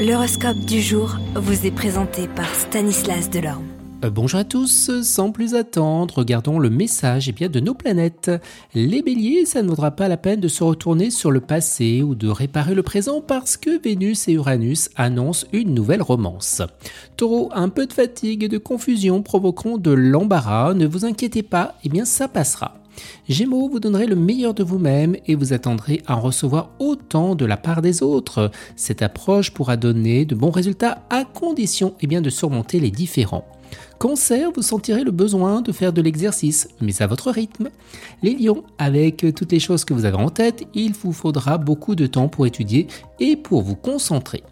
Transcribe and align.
L'horoscope 0.00 0.60
du 0.60 0.80
jour 0.80 1.18
vous 1.34 1.66
est 1.66 1.70
présenté 1.70 2.26
par 2.26 2.48
Stanislas 2.54 3.28
Delorme. 3.28 3.66
Euh, 4.02 4.08
bonjour 4.08 4.40
à 4.40 4.44
tous, 4.44 4.90
sans 5.02 5.30
plus 5.30 5.54
attendre, 5.54 6.14
regardons 6.16 6.58
le 6.58 6.70
message 6.70 7.28
eh 7.28 7.32
bien, 7.32 7.50
de 7.50 7.60
nos 7.60 7.74
planètes. 7.74 8.30
Les 8.72 9.02
béliers, 9.02 9.44
ça 9.44 9.60
ne 9.60 9.68
vaudra 9.68 9.90
pas 9.90 10.08
la 10.08 10.16
peine 10.16 10.40
de 10.40 10.48
se 10.48 10.64
retourner 10.64 11.10
sur 11.10 11.30
le 11.30 11.42
passé 11.42 12.02
ou 12.02 12.14
de 12.14 12.28
réparer 12.28 12.74
le 12.74 12.82
présent 12.82 13.20
parce 13.20 13.58
que 13.58 13.78
Vénus 13.78 14.26
et 14.28 14.32
Uranus 14.32 14.88
annoncent 14.96 15.46
une 15.52 15.74
nouvelle 15.74 16.00
romance. 16.00 16.62
Taureau, 17.18 17.50
un 17.52 17.68
peu 17.68 17.84
de 17.84 17.92
fatigue 17.92 18.42
et 18.42 18.48
de 18.48 18.56
confusion 18.56 19.22
provoqueront 19.22 19.76
de 19.76 19.90
l'embarras, 19.90 20.72
ne 20.72 20.86
vous 20.86 21.04
inquiétez 21.04 21.42
pas, 21.42 21.74
eh 21.84 21.90
bien 21.90 22.06
ça 22.06 22.26
passera. 22.26 22.79
Gémeaux, 23.28 23.68
vous 23.68 23.80
donnerez 23.80 24.06
le 24.06 24.16
meilleur 24.16 24.54
de 24.54 24.62
vous-même 24.62 25.16
et 25.26 25.34
vous 25.34 25.52
attendrez 25.52 26.02
à 26.06 26.16
en 26.16 26.20
recevoir 26.20 26.70
autant 26.78 27.34
de 27.34 27.44
la 27.44 27.56
part 27.56 27.82
des 27.82 28.02
autres. 28.02 28.50
Cette 28.76 29.02
approche 29.02 29.52
pourra 29.52 29.76
donner 29.76 30.24
de 30.24 30.34
bons 30.34 30.50
résultats 30.50 31.02
à 31.10 31.24
condition 31.24 31.94
eh 32.00 32.06
de 32.06 32.30
surmonter 32.30 32.80
les 32.80 32.90
différends. 32.90 33.44
Cancer, 33.98 34.50
vous 34.54 34.62
sentirez 34.62 35.04
le 35.04 35.10
besoin 35.10 35.60
de 35.60 35.72
faire 35.72 35.92
de 35.92 36.02
l'exercice, 36.02 36.68
mais 36.80 37.02
à 37.02 37.06
votre 37.06 37.30
rythme. 37.30 37.68
Les 38.22 38.34
lions, 38.34 38.64
avec 38.78 39.26
toutes 39.34 39.52
les 39.52 39.60
choses 39.60 39.84
que 39.84 39.94
vous 39.94 40.06
avez 40.06 40.16
en 40.16 40.30
tête, 40.30 40.64
il 40.74 40.92
vous 40.92 41.12
faudra 41.12 41.58
beaucoup 41.58 41.94
de 41.94 42.06
temps 42.06 42.28
pour 42.28 42.46
étudier 42.46 42.86
et 43.20 43.36
pour 43.36 43.62
vous 43.62 43.76
concentrer. 43.76 44.42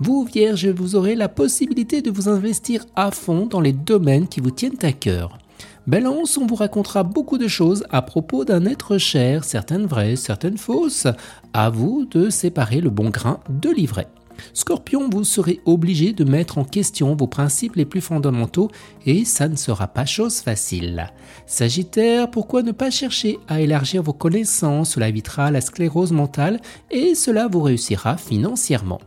Vous, 0.00 0.24
Vierge, 0.24 0.68
vous 0.68 0.96
aurez 0.96 1.14
la 1.14 1.28
possibilité 1.28 2.00
de 2.00 2.10
vous 2.10 2.28
investir 2.28 2.84
à 2.96 3.10
fond 3.10 3.46
dans 3.46 3.60
les 3.60 3.72
domaines 3.72 4.28
qui 4.28 4.40
vous 4.40 4.50
tiennent 4.50 4.78
à 4.82 4.92
cœur. 4.92 5.38
Balance, 5.86 6.36
on 6.36 6.46
vous 6.46 6.56
racontera 6.56 7.04
beaucoup 7.04 7.38
de 7.38 7.46
choses 7.46 7.84
à 7.90 8.02
propos 8.02 8.44
d'un 8.44 8.64
être 8.66 8.98
cher, 8.98 9.44
certaines 9.44 9.86
vraies, 9.86 10.16
certaines 10.16 10.58
fausses. 10.58 11.06
À 11.52 11.70
vous 11.70 12.06
de 12.10 12.28
séparer 12.28 12.80
le 12.80 12.90
bon 12.90 13.10
grain 13.10 13.38
de 13.48 13.70
l'ivraie. 13.70 14.08
Scorpion, 14.52 15.08
vous 15.08 15.22
serez 15.22 15.60
obligé 15.64 16.12
de 16.12 16.24
mettre 16.24 16.58
en 16.58 16.64
question 16.64 17.14
vos 17.14 17.28
principes 17.28 17.76
les 17.76 17.84
plus 17.84 18.00
fondamentaux 18.00 18.68
et 19.06 19.24
ça 19.24 19.46
ne 19.46 19.54
sera 19.54 19.86
pas 19.86 20.06
chose 20.06 20.40
facile. 20.40 21.12
Sagittaire, 21.46 22.32
pourquoi 22.32 22.64
ne 22.64 22.72
pas 22.72 22.90
chercher 22.90 23.38
à 23.46 23.60
élargir 23.60 24.02
vos 24.02 24.12
connaissances? 24.12 24.90
Cela 24.94 25.08
évitera 25.08 25.52
la 25.52 25.60
sclérose 25.60 26.10
mentale 26.10 26.60
et 26.90 27.14
cela 27.14 27.46
vous 27.46 27.62
réussira 27.62 28.16
financièrement. 28.16 29.00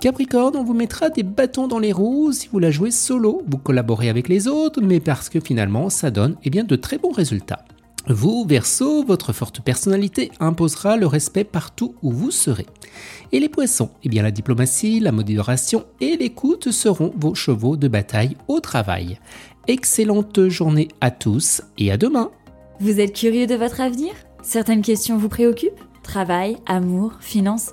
Capricorne, 0.00 0.56
on 0.56 0.64
vous 0.64 0.74
mettra 0.74 1.10
des 1.10 1.22
bâtons 1.22 1.66
dans 1.66 1.78
les 1.78 1.92
roues 1.92 2.32
si 2.32 2.48
vous 2.48 2.58
la 2.58 2.70
jouez 2.70 2.90
solo. 2.90 3.42
Vous 3.46 3.58
collaborez 3.58 4.08
avec 4.08 4.28
les 4.28 4.46
autres, 4.46 4.80
mais 4.80 5.00
parce 5.00 5.28
que 5.28 5.40
finalement 5.40 5.90
ça 5.90 6.10
donne 6.10 6.36
eh 6.44 6.50
bien, 6.50 6.64
de 6.64 6.76
très 6.76 6.98
bons 6.98 7.10
résultats. 7.10 7.64
Vous, 8.06 8.46
Verseau, 8.48 9.04
votre 9.04 9.34
forte 9.34 9.60
personnalité 9.60 10.30
imposera 10.40 10.96
le 10.96 11.06
respect 11.06 11.44
partout 11.44 11.94
où 12.02 12.10
vous 12.10 12.30
serez. 12.30 12.66
Et 13.32 13.40
les 13.40 13.50
poissons, 13.50 13.90
eh 14.02 14.08
bien 14.08 14.22
la 14.22 14.30
diplomatie, 14.30 14.98
la 14.98 15.12
modération 15.12 15.84
et 16.00 16.16
l'écoute 16.16 16.70
seront 16.70 17.12
vos 17.16 17.34
chevaux 17.34 17.76
de 17.76 17.88
bataille 17.88 18.36
au 18.46 18.60
travail. 18.60 19.18
Excellente 19.66 20.48
journée 20.48 20.88
à 21.02 21.10
tous 21.10 21.60
et 21.76 21.92
à 21.92 21.98
demain. 21.98 22.30
Vous 22.80 23.00
êtes 23.00 23.14
curieux 23.14 23.46
de 23.46 23.56
votre 23.56 23.82
avenir? 23.82 24.12
Certaines 24.42 24.82
questions 24.82 25.18
vous 25.18 25.28
préoccupent? 25.28 25.80
Travail, 26.02 26.56
amour, 26.66 27.12
finances 27.20 27.72